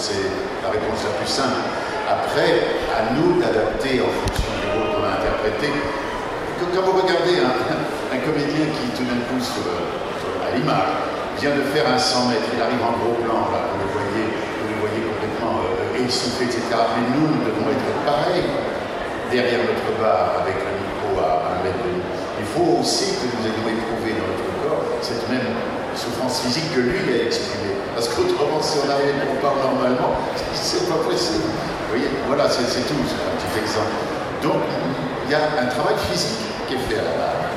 [0.00, 0.32] c'est
[0.64, 1.60] la réponse la plus simple.
[2.08, 5.70] Après, à nous d'adapter en fonction du rôle qu'on a interprété.
[6.58, 7.54] Quand vous regardez un,
[8.14, 10.92] un comédien qui, tout d'un coup, à l'image,
[11.42, 14.68] vient de faire un 100 mètres, il arrive en gros plan, vous le voyez, vous
[14.70, 16.62] le voyez complètement euh, essoufflé, etc.
[16.70, 18.46] Mais nous, nous devons être pareils
[19.34, 22.06] derrière notre bar avec le micro à un mètre de nous.
[22.38, 25.50] Il faut aussi que nous ayons éprouvé dans notre corps cette même
[25.98, 27.81] souffrance physique que lui a exprimée.
[27.94, 30.16] Parce qu'autrement, si on arrive et qu'on parle normalement,
[30.54, 31.44] c'est pas possible.
[31.44, 33.92] Vous voyez, voilà, c'est tout, c'est un petit exemple.
[34.42, 34.64] Donc,
[35.26, 37.52] il y a un travail physique qui est fait à la barre.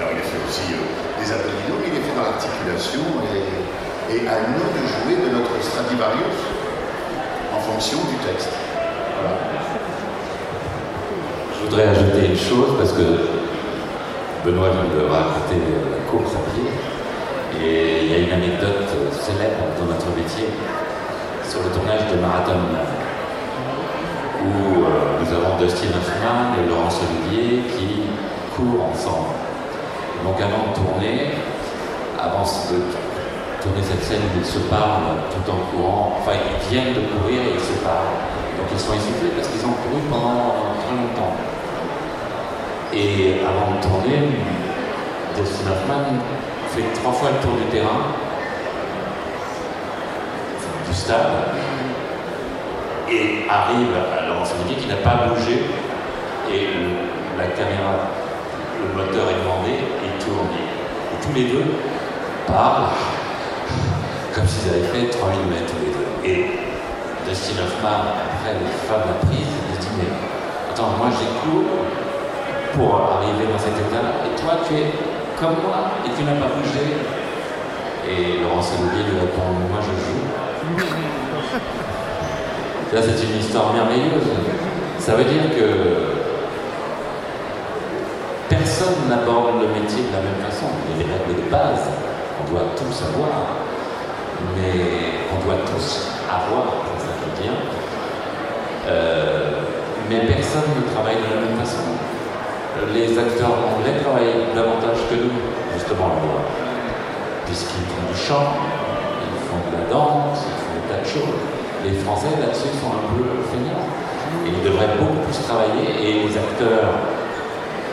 [0.00, 4.24] Alors, il est fait aussi euh, des abdominaux, mais il est fait dans l'articulation et,
[4.24, 6.40] à nous de jouer de notre Stradivarius
[7.52, 8.48] en fonction du texte.
[9.20, 9.36] Voilà.
[11.52, 13.04] Je voudrais ajouter une chose parce que
[14.46, 16.72] Benoît vient de raconter la course à pied
[17.56, 20.48] et il y a une anecdote célèbre dans notre métier
[21.48, 22.60] sur le tournage de Marathon
[24.44, 28.02] où euh, nous avons Dustin Hoffman et Laurence Olivier qui
[28.54, 29.34] courent ensemble.
[30.24, 31.34] Donc avant de tourner,
[32.18, 32.78] avant de
[33.62, 37.54] tourner cette scène, ils se parlent tout en courant, enfin ils viennent de courir et
[37.54, 38.14] ils se parlent.
[38.58, 41.34] Donc ils sont essoufflés parce qu'ils ont couru pendant très longtemps.
[42.92, 44.28] Et avant de tourner,
[45.36, 46.18] Dustin Hoffman
[46.68, 48.00] fait trois fois le tour du terrain,
[50.86, 51.54] du stade,
[53.10, 55.62] et arrive à Laurence Olivier qui n'a pas bougé,
[56.52, 56.68] et
[57.38, 58.12] la caméra,
[58.80, 59.72] le moteur est demandé,
[60.04, 61.64] il tourne, et, et tous les deux
[62.46, 62.88] parlent
[64.34, 66.08] comme s'ils avaient fait 3000 mètres tous les deux.
[66.24, 66.46] Et
[67.26, 70.10] Dustin Hoffman, après le de la prise, il dit Mais
[70.70, 71.66] attends, moi j'ai cours
[72.74, 75.07] pour arriver dans cet état, et toi tu es
[75.40, 76.98] comme moi et tu n'as pas bougé.
[78.08, 80.22] Et Laurence Olivier lui répond Moi je joue.
[82.92, 84.32] Ça, c'est une histoire merveilleuse.
[84.98, 85.68] Ça veut dire que
[88.48, 90.66] personne n'aborde le métier de la même façon.
[90.88, 91.84] Il y a des règles de base.
[92.40, 93.28] On doit tout savoir.
[94.56, 96.66] Mais on doit tous avoir,
[96.98, 97.52] ça fait bien.
[98.86, 99.60] Euh,
[100.08, 101.82] mais personne ne travaille de la même façon.
[102.94, 105.34] Les acteurs anglais travaillent davantage que nous,
[105.74, 106.10] justement.
[107.46, 108.48] Puisqu'ils font du chant,
[109.24, 111.38] ils font de la danse, ils font des tas de choses.
[111.84, 113.86] Les Français, là-dessus, sont un peu feignants.
[114.46, 115.86] Et ils devraient beaucoup plus travailler.
[116.00, 116.92] Et les acteurs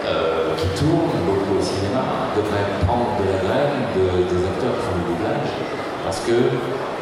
[0.05, 4.83] euh, qui tournent beaucoup au cinéma devraient prendre de la graine de- des acteurs qui
[4.85, 5.49] font du doublage.
[6.05, 6.37] Parce que,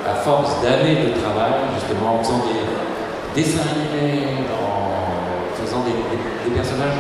[0.08, 2.64] à force d'années de travail, justement, en faisant des
[3.36, 7.00] dessins animés, en faisant des personnages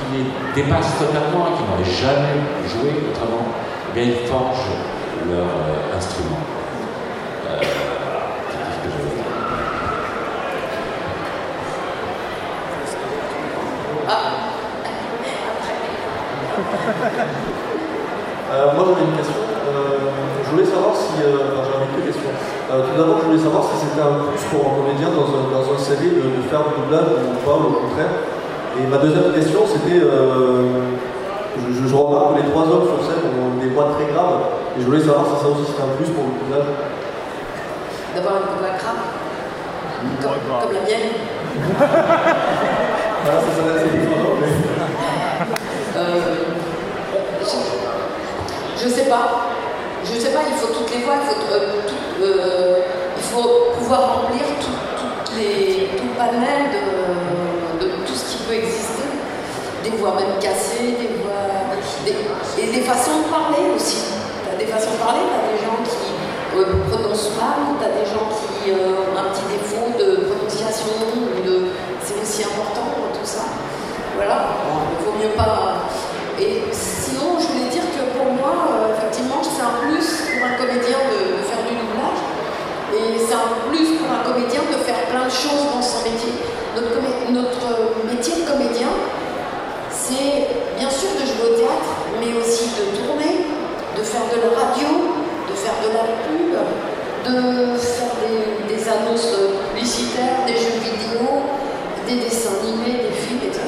[0.00, 3.44] qui les dépassent totalement, qui n'auraient jamais joué autrement,
[3.90, 4.72] eh bien, ils forgent
[5.28, 6.40] leur euh, instrument.
[7.46, 9.24] Euh, voilà, c'est tout ce que je veux dire.
[18.50, 19.38] Euh, moi j'avais une question.
[19.70, 20.10] Euh,
[20.42, 21.22] je voulais savoir si.
[21.22, 22.34] euh, enfin, j'avais deux questions.
[22.34, 25.54] Euh, tout d'abord, je voulais savoir si c'était un plus pour un comédien dans un,
[25.54, 28.10] dans un série de, de faire du doublage ou pas, ou au contraire.
[28.78, 30.00] Et ma deuxième question, c'était.
[30.00, 30.62] euh,
[31.58, 34.40] je, je remarque que les trois hommes sur scène ont des voix très graves.
[34.76, 36.68] Et je voulais savoir si ça aussi c'était un plus pour le doublage.
[38.14, 39.02] D'avoir une voix grave,
[40.22, 41.10] comme, comme la mienne.
[43.24, 44.48] Voilà, ça, ça, c'est différent, mais.
[45.96, 46.02] Euh,
[47.42, 49.26] je, je sais pas.
[50.04, 52.78] Je sais pas, il faut toutes les voix, il faut, euh, tout- euh,
[53.16, 58.56] il faut pouvoir remplir tout, les, tout le panel de, de tout ce qui peut
[58.56, 59.06] exister.
[59.84, 61.30] Des voix même cassées, des voix.
[62.58, 64.02] et des façons de parler aussi.
[64.44, 68.26] T'as des façons de parler, t'as des gens qui euh, prononcent mal, t'as des gens
[68.28, 70.98] qui euh, ont un petit défaut de prononciation,
[72.02, 73.46] c'est aussi important tout ça.
[74.16, 74.56] Voilà,
[74.98, 75.86] il vaut mieux pas.
[76.40, 80.56] Et sinon, je voulais dire que pour moi, euh, effectivement, c'est un plus pour un
[80.58, 82.20] comédien de, de faire du doublage.
[82.98, 86.34] Et c'est un plus pour un comédien de faire plein de choses dans son métier.
[86.74, 87.00] Notre,
[87.32, 88.88] notre métier de comédien,
[89.90, 90.46] c'est
[90.78, 93.48] bien sûr de jouer au théâtre, mais aussi de tourner,
[93.96, 94.88] de faire de la radio,
[95.48, 96.52] de faire de la pub,
[97.24, 98.14] de faire
[98.68, 99.36] des, annonces
[99.72, 101.42] publicitaires, des jeux vidéo,
[102.06, 103.60] des dessins animés, des films, etc.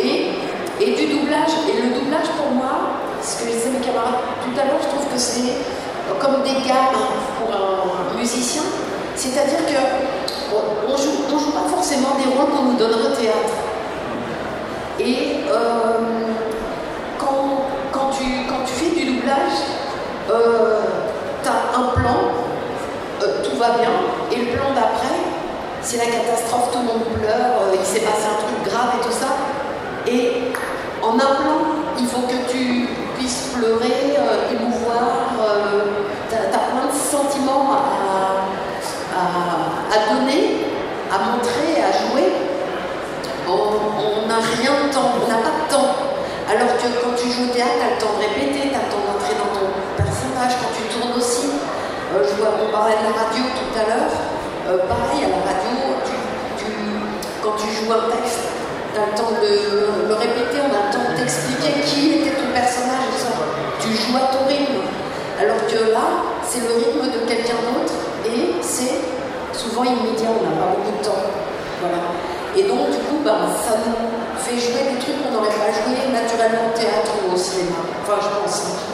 [0.00, 1.52] Et, et du doublage.
[1.68, 5.06] Et le doublage, pour moi, ce que disaient mes camarades tout à l'heure, je trouve
[5.12, 5.52] que c'est
[6.18, 7.00] comme des gammes
[7.38, 8.62] pour un musicien.
[9.14, 13.54] C'est-à-dire que on ne joue, joue pas forcément des rôles qu'on nous donnerait au théâtre.
[15.00, 15.98] Et euh,
[17.18, 18.24] quand, quand, tu,
[20.28, 20.34] quand
[21.42, 22.20] tu as un plan,
[23.22, 23.90] euh, tout va bien,
[24.32, 25.14] et le plan d'après,
[25.84, 29.04] c'est la catastrophe, tout le monde pleure, euh, il s'est passé un truc grave et
[29.04, 29.36] tout ça.
[30.06, 30.50] Et
[31.02, 31.60] en un plan,
[31.98, 38.48] il faut que tu puisses pleurer, euh, émouvoir, euh, tu as, plein de sentiments à,
[39.14, 40.64] à, donner,
[41.12, 42.32] à montrer, à jouer.
[43.46, 45.92] On n'a rien de temps, on n'a pas de temps.
[46.48, 48.80] Alors que quand tu joues au théâtre, tu as le temps de répéter, tu as
[48.80, 51.48] le temps dans ton personnage, quand tu tournes aussi.
[52.12, 54.12] je vois, on parlait de la radio tout à l'heure.
[54.68, 55.76] Euh, pareil, à la radio,
[57.42, 58.48] quand tu joues un texte,
[58.92, 62.36] tu as le temps de le répéter, on a le temps de t'expliquer qui était
[62.36, 63.32] ton personnage ça.
[63.80, 64.84] Tu joues à ton rythme.
[65.40, 67.92] Alors que là, c'est le rythme de quelqu'un d'autre
[68.24, 69.04] et c'est
[69.52, 71.28] souvent immédiat, on n'a pas beaucoup de temps.
[71.80, 72.16] Voilà.
[72.56, 76.08] Et donc, du coup, ben, ça nous fait jouer des trucs qu'on n'aurait pas joué
[76.12, 77.84] naturellement au théâtre ou au cinéma.
[78.02, 78.93] Enfin, je pense.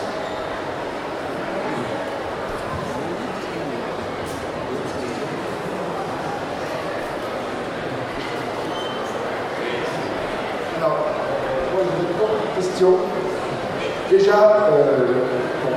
[14.09, 15.05] Déjà, euh,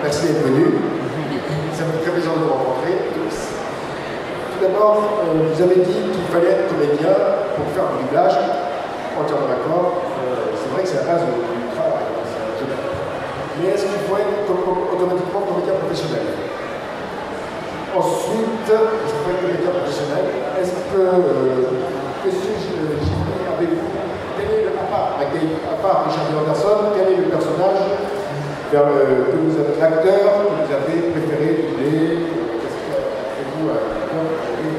[0.01, 0.79] merci d'être venu.
[1.73, 2.95] Ça me fait très plaisir de vous rencontrer.
[3.11, 7.11] Tout d'abord, euh, vous avez dit qu'il fallait être comédien
[7.59, 8.39] pour faire du doublage.
[9.19, 9.99] Entièrement d'accord.
[10.15, 12.07] Euh, c'est vrai que c'est la base du travail.
[13.59, 16.39] Mais est-ce qu'il faut être automatiquement comédien professionnel?
[17.91, 20.23] Ensuite, je faut être comédien professionnel.
[20.55, 21.83] Est-ce que, avez-vous
[24.93, 27.81] à part Richard Anderson, quel est le personnage
[28.71, 32.29] vers le, que vous avez, l'acteur que vous avez préféré doubler
[32.61, 32.93] Qu'est-ce que
[33.57, 34.77] vous, avez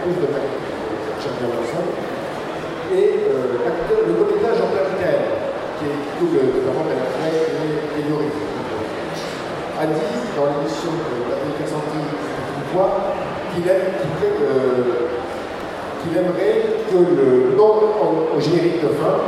[0.00, 1.84] plus de Richard Anderson?
[2.94, 3.60] Et euh,
[4.06, 8.32] le comédien Jean-Pierre qui est tout le notamment Bernard et, Yori,
[9.76, 13.12] a dit dans l'émission de la Santé une fois
[13.52, 15.15] qu'il aime, qu'il
[16.06, 17.74] qu'il aimerait que le nom
[18.36, 19.18] au générique de fin,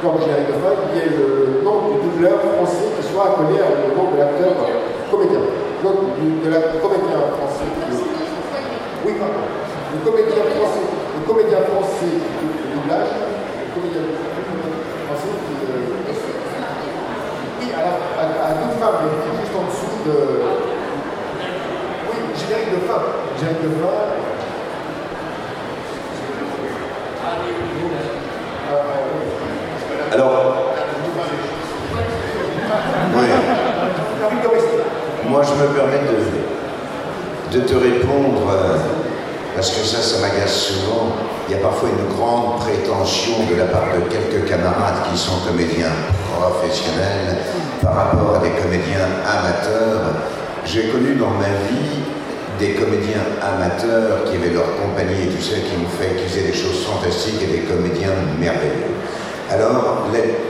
[0.00, 3.60] comme générique de fin, il y ait le nom du doubleur français qui soit accolé
[3.60, 4.52] au nom de l'acteur
[5.10, 5.40] comédien.
[5.84, 7.68] Donc, de la comédien français.
[9.04, 9.44] Oui, pardon.
[9.92, 10.86] Le comédien français,
[11.18, 14.06] le comédien français du doublage, le comédien
[15.10, 15.54] français qui.
[15.66, 15.90] Euh,
[17.60, 19.10] oui, à, à, à deux femmes,
[19.42, 20.16] juste en dessous de.
[22.08, 23.02] Oui, générique de fin.
[23.38, 24.22] Générique de fin.
[30.12, 30.72] Alors,
[35.28, 36.02] moi je me permets
[37.50, 38.76] de, de te répondre, euh,
[39.62, 41.14] parce que ça, ça m'agace souvent.
[41.46, 45.38] Il y a parfois une grande prétention de la part de quelques camarades qui sont
[45.46, 45.94] comédiens
[46.34, 47.38] professionnels
[47.80, 50.18] par rapport à des comédiens amateurs.
[50.66, 52.02] J'ai connu dans ma vie
[52.58, 56.58] des comédiens amateurs qui avaient leur compagnie et tout ça, qui, ont fait, faisaient des
[56.58, 58.98] choses fantastiques et des comédiens merveilleux.
[59.48, 60.42] Alors, les,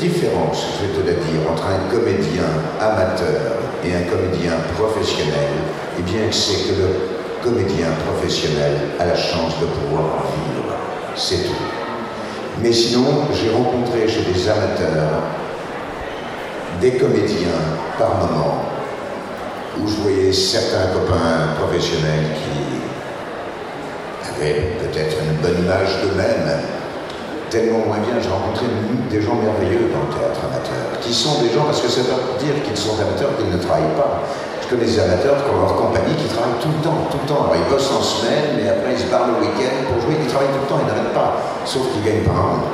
[0.00, 2.48] différences, je vais te le dire, entre un comédien
[2.80, 5.60] amateur et un comédien professionnel,
[5.98, 7.15] eh bien, c'est que le
[7.46, 10.74] comédien professionnel a la chance de pouvoir vivre.
[11.14, 11.62] C'est tout.
[12.60, 15.22] Mais sinon, j'ai rencontré chez des amateurs
[16.80, 17.62] des comédiens
[17.98, 18.64] par moment
[19.78, 22.58] où je voyais certains copains professionnels qui
[24.28, 26.60] avaient peut-être une bonne image d'eux-mêmes,
[27.48, 28.20] tellement moins bien.
[28.20, 28.66] J'ai rencontré
[29.08, 32.44] des gens merveilleux dans le théâtre amateur, qui sont des gens, parce que ça veut
[32.44, 34.22] dire qu'ils sont amateurs, qu'ils ne travaillent pas.
[34.66, 37.28] Je connais des amateurs qui ont leur compagnie, qui travaillent tout le temps, tout le
[37.30, 37.46] temps.
[37.46, 40.26] Alors ils bossent en semaine, mais après ils se barrent le week-end pour jouer, ils
[40.26, 41.38] travaillent tout le temps, ils n'arrêtent pas.
[41.62, 42.66] Sauf qu'ils gagnent pas un rond.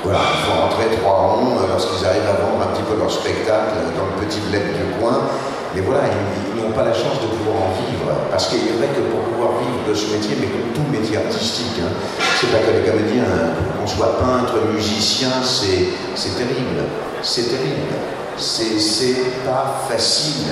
[0.00, 3.12] Voilà, il faut rentrer trois ronds euh, lorsqu'ils arrivent à vendre un petit peu leur
[3.12, 5.28] spectacle dans le petit bled du coin.
[5.76, 8.08] Mais voilà, ils, n'ont pas la chance de pouvoir en vivre.
[8.32, 11.20] Parce qu'il est vrai que pour pouvoir vivre de ce métier, mais comme tout métier
[11.20, 11.92] artistique, hein,
[12.40, 15.92] c'est pas que les comédiens, hein, qu'on soit peintre, musicien, c'est
[16.32, 16.80] terrible.
[17.20, 17.92] C'est terrible.
[18.40, 20.48] C'est pas facile.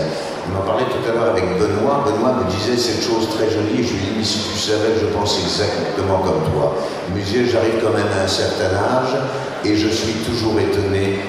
[0.53, 2.05] On en parlait tout à l'heure avec Benoît.
[2.05, 3.83] Benoît me disait cette chose très jolie.
[3.83, 6.77] Je lui ai mais si tu savais, je pense exactement comme toi.
[7.09, 9.17] Il me disait, j'arrive quand même à un certain âge
[9.65, 11.21] et je suis toujours étonné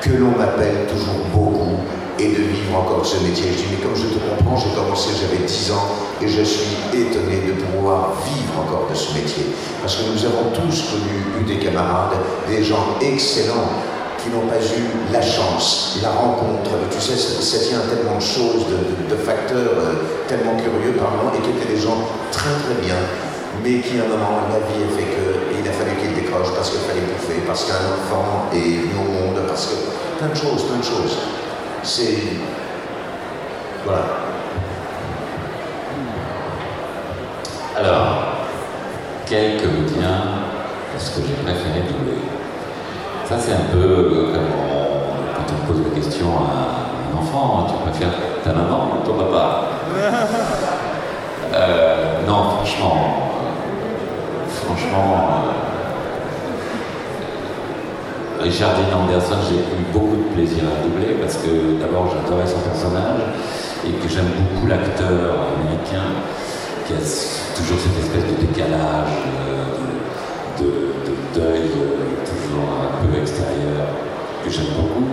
[0.00, 1.80] que l'on m'appelle toujours beaucoup
[2.18, 3.50] et de vivre encore ce métier.
[3.50, 5.86] Je dis, mais comme je te comprends, j'ai commencé, j'avais 10 ans,
[6.22, 9.46] et je suis étonné de pouvoir vivre encore de ce métier.
[9.80, 12.18] Parce que nous avons tous connu, eu des camarades,
[12.48, 13.70] des gens excellents,
[14.18, 16.70] qui n'ont pas eu la chance, la rencontre.
[16.90, 18.66] Tu sais, ça, tient à tellement de choses,
[19.08, 21.98] de, facteurs euh, tellement curieux par moment, et qui étaient des gens
[22.32, 22.96] très très bien,
[23.62, 26.54] mais qui à un moment, la vie a fait que, il a fallu qu'ils décrochent
[26.54, 30.36] parce qu'il fallait bouffer, parce qu'un enfant est venu au monde, parce que plein de
[30.36, 31.16] choses, plein de choses
[31.82, 32.18] c'est.
[33.84, 34.06] Voilà.
[37.76, 38.32] Alors,
[39.26, 40.24] quel comédien
[40.96, 42.37] est-ce que j'ai préféré doubler
[43.28, 44.48] Ça, c'est un peu euh, comme
[45.36, 49.64] quand on pose la question à un enfant tu préfères ta maman ou ton papa
[51.54, 53.32] Euh, Non, franchement,
[54.48, 55.44] franchement,
[58.38, 62.46] euh, Richard Dean Anderson, j'ai eu beaucoup de plaisir à doubler parce que d'abord j'adorais
[62.46, 63.20] son personnage
[63.86, 66.08] et que j'aime beaucoup l'acteur américain
[66.86, 66.96] qui a
[67.56, 69.12] toujours cette espèce de décalage,
[70.60, 70.87] de
[71.34, 73.86] deuil euh, toujours un peu extérieur
[74.44, 75.06] que j'aime beaucoup.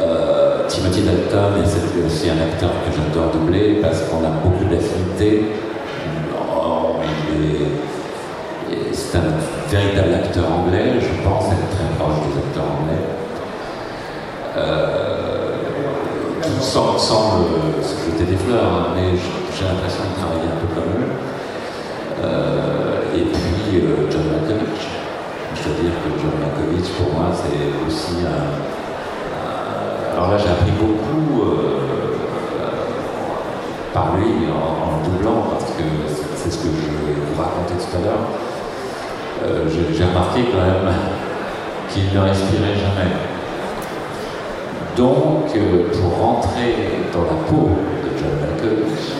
[0.00, 5.46] Euh, Timothy Dalton est aussi un acteur que j'adore doubler parce qu'on a beaucoup d'affinités.
[6.56, 6.96] Oh,
[8.92, 9.22] C'est un
[9.70, 13.04] véritable acteur anglais, je pense être très proche des acteurs anglais.
[14.56, 15.26] Euh,
[16.42, 17.44] tout sans, sans
[17.82, 19.16] se jeter des fleurs, hein, mais
[19.56, 21.26] j'ai l'impression de travailler un peu comme eux.
[22.24, 23.55] Euh, et puis
[24.10, 24.88] John Malkovich.
[25.54, 28.46] Je dois dire que John Malkovich, pour moi, c'est aussi un.
[30.14, 31.76] alors là, j'ai appris beaucoup euh,
[32.56, 32.86] euh,
[33.92, 35.84] par lui en, en doublant, parce que
[36.36, 38.26] c'est ce que je vous racontais tout à l'heure.
[39.44, 40.94] Euh, j'ai remarqué quand même
[41.90, 43.12] qu'il ne respirait jamais.
[44.96, 45.52] Donc,
[45.92, 47.68] pour rentrer dans la peau
[48.02, 49.12] de John Malkovich,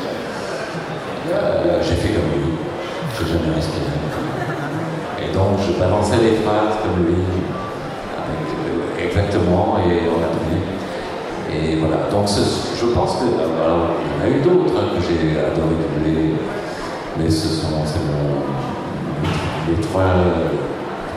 [1.82, 2.56] j'ai fait comme lui.
[3.18, 3.95] J'ai jamais respiré.
[5.36, 7.14] Donc, je balançais les phrases comme lui,
[8.16, 10.60] avec, euh, exactement, et on a donné.
[11.52, 12.08] Et voilà.
[12.10, 13.26] Donc, ce- je pense que.
[13.62, 16.34] Alors, il y en a eu d'autres hein, que j'ai adoré doubler,
[17.18, 18.40] mais ce sont c'est mon,
[19.68, 20.48] les trois euh,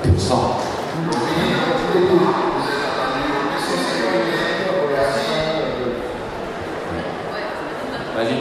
[0.04, 0.58] pur sang.
[8.16, 8.36] Vas-y.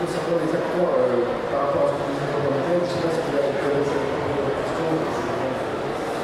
[0.00, 2.88] Concernant les acteurs, euh, par rapport à ce que vous avez dans le thème, je
[2.88, 4.88] ne sais pas si vous avez posé cette question.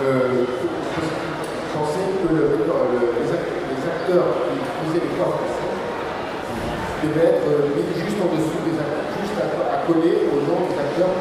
[0.01, 5.71] Euh, vous pensez que le- le- les, act- les acteurs qui faisaient les voix français
[7.03, 10.77] devaient être mis juste en dessous des acteurs, juste à, à coller au nom des
[10.77, 11.15] acteurs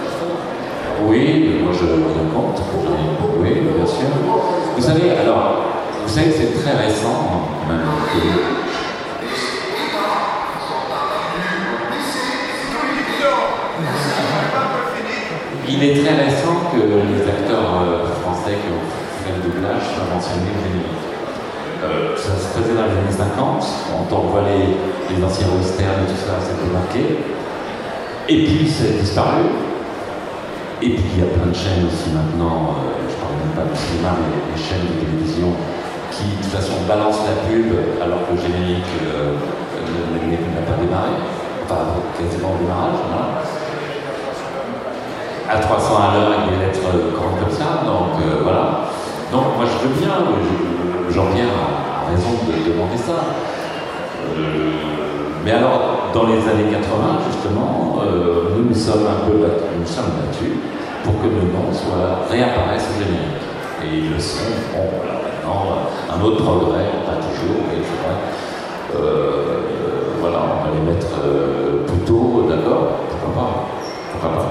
[0.00, 0.30] façon.
[1.06, 2.60] Oui, moi je me compte.
[3.40, 4.08] Oui, bien sûr.
[4.76, 5.64] Vous savez, alors,
[6.04, 7.80] vous savez que c'est très récent, hein, même,
[8.12, 8.58] que-
[15.68, 18.88] Il est très récent que les acteurs euh, français qui ont
[19.22, 21.07] fait le doublage soient mentionnés au générique.
[22.18, 23.62] Euh, ça se faisait dans les années 50,
[24.10, 24.74] quand on voit les,
[25.14, 27.18] les anciens westerns et tout ça, c'était marqué.
[28.28, 29.46] Et puis, c'est disparu.
[30.80, 33.66] Et puis il y a plein de chaînes aussi maintenant, euh, je parle même pas
[33.66, 35.50] du cinéma, mais les chaînes de télévision
[36.14, 37.66] qui de toute façon balancent la pub
[37.98, 41.18] alors que le générique euh, n'a pas démarré,
[41.66, 42.94] enfin quasiment au démarrage.
[43.10, 43.42] Voilà.
[45.50, 48.86] À 300 à l'heure avec des lettres grandes comme ça, donc euh, voilà.
[49.34, 51.77] Donc moi je veux bien, euh, je- Jean-Pierre a, a
[52.10, 53.18] raison de demander ça.
[54.36, 54.72] Euh,
[55.44, 59.86] mais alors, dans les années 80, justement, euh, nous nous sommes un peu battus, nous
[59.86, 60.56] sommes battus
[61.04, 63.44] pour que nos noms soient, réapparaissent au générique.
[63.84, 64.50] Et ils le sont.
[64.74, 67.78] Bon, voilà, maintenant, un autre progrès, pas toujours, mais.
[68.94, 69.58] Euh, euh,
[70.20, 73.00] voilà, on va les mettre euh, plus tôt, d'accord?
[73.10, 73.68] Pourquoi pas?
[74.12, 74.48] Pourquoi pas?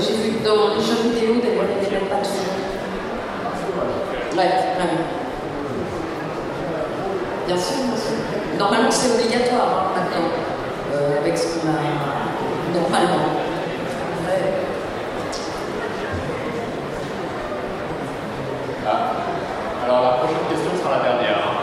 [0.00, 2.63] J'ai vu dans les jeux vidéo, d'ailleurs, mettent pas toujours.
[4.36, 5.04] Ouais, vraiment.
[7.46, 8.58] Bien sûr, bien sûr.
[8.58, 10.28] Normalement, c'est obligatoire hein, maintenant,
[10.94, 13.24] euh, avec ce qu'on a normalement.
[14.26, 14.42] Ouais.
[18.86, 18.90] Ah.
[19.84, 21.38] Alors la prochaine question sera la dernière.
[21.38, 21.54] hein.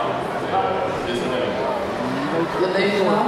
[1.06, 1.40] Désolé.
[2.60, 3.26] Il y en a une noire.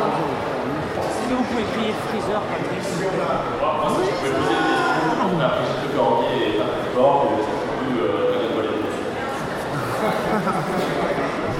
[1.04, 2.90] Est-ce que vous pouvez crier Freezer, Patrice?
[3.00, 7.20] Moi, si je pouvais poser des questions, on a Brigitte de Cordier et Patrick Borg,
[7.24, 8.82] euh, c'est plus euh, que de les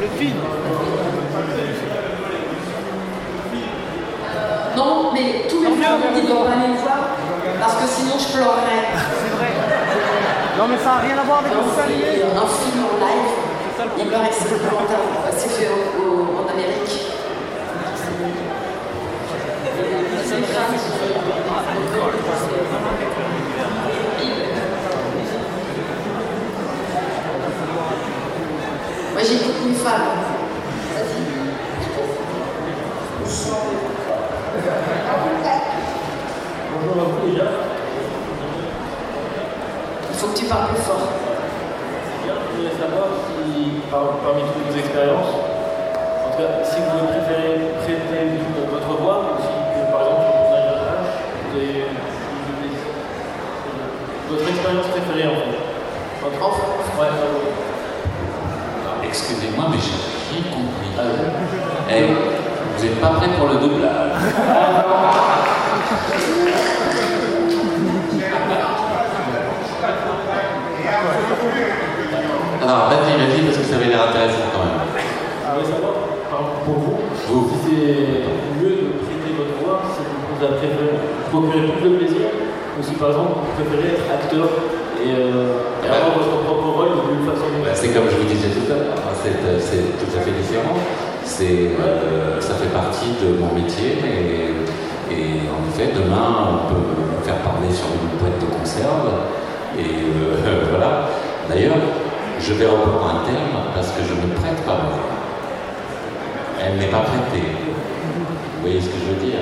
[0.01, 0.37] Le film
[4.77, 5.71] Non, mais tous les on
[6.15, 7.17] dit de pas aller le voir,
[7.61, 8.85] parce que sinon je pleurerais.
[8.93, 9.53] C'est vrai.
[10.59, 11.59] Non, mais ça n'a rien à voir avec le.
[11.75, 13.31] C'est un film en live.
[13.99, 14.49] Il paraît que c'est
[15.49, 17.15] fait en Amérique.
[29.27, 30.03] J'étais une femme.
[36.75, 37.45] Bonjour à vous déjà.
[40.11, 41.09] Il faut que tu parles plus fort.
[42.23, 47.73] Bien, Je voulais savoir si, parmi toutes vos expériences, en tout cas, si vous préférez
[47.81, 48.29] prêter
[48.71, 51.13] votre voix ou si, euh, par exemple, vous avez un âge,
[51.57, 51.89] euh,
[54.29, 55.57] votre expérience préférée en fait.
[56.23, 56.69] Votre enfant
[57.01, 57.09] Ouais,
[59.15, 60.91] excusez-moi, mais j'ai rien compris.
[60.99, 62.15] Ah, hey, eh,
[62.77, 64.11] vous n'êtes pas prêt pour le doublage.
[72.61, 74.83] Alors, vas-y, vas-y, parce que ça avait l'air intéressant quand même.
[75.47, 75.77] Ah oui, ça
[76.65, 76.99] Pour vous,
[77.29, 77.51] vous.
[77.51, 80.91] si c'est mieux de prêter votre voix, si vous avez préféré
[81.31, 82.27] procurer plus de plaisir,
[82.77, 84.49] ou si par exemple vous préférez être acteur
[85.01, 85.11] et.
[85.15, 85.64] Euh,
[89.99, 90.77] tout à fait différent.
[91.41, 97.25] Euh, ça fait partie de mon métier et, et en effet, demain, on peut me
[97.25, 99.11] faire parler sur une boîte de conserve.
[99.79, 101.09] Et euh, voilà.
[101.49, 101.77] D'ailleurs,
[102.41, 105.15] je vais reprendre un terme parce que je ne prête pas ma voix.
[106.63, 107.49] Elle n'est pas prêtée.
[108.57, 109.41] Vous voyez ce que je veux dire?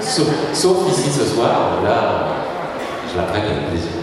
[0.00, 2.28] Sauf, sauf ici ce soir, là,
[3.12, 3.97] je la prête avec plaisir.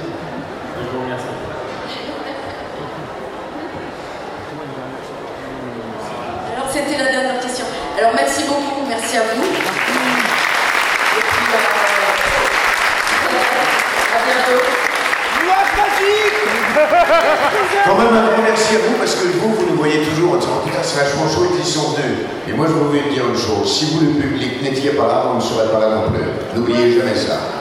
[18.15, 20.79] Un grand merci à vous parce que vous, vous nous voyez toujours en disant putain
[20.81, 22.19] c'est vachement chouette ils sont venus.
[22.47, 25.31] Et moi je voulais vous dire une chose, si vous le public n'étiez pas là,
[25.33, 26.23] on ne serait pas là non plus.
[26.55, 27.54] N'oubliez jamais ça.